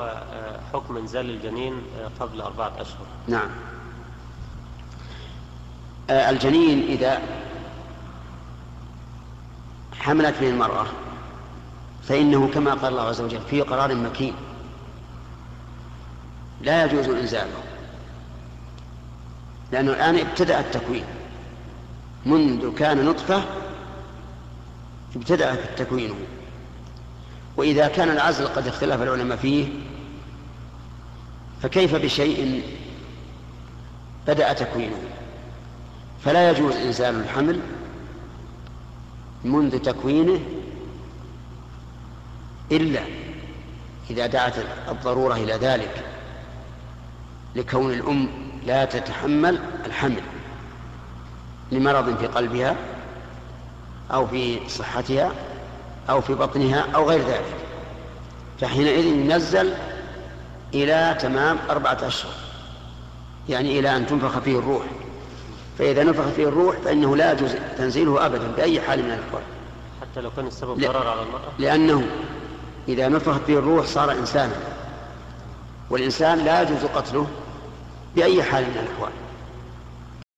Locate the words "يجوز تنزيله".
67.32-68.26